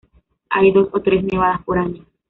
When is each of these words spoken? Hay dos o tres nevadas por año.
Hay 0.49 0.71
dos 0.71 0.89
o 0.93 1.01
tres 1.01 1.23
nevadas 1.23 1.63
por 1.63 1.77
año. 1.77 2.03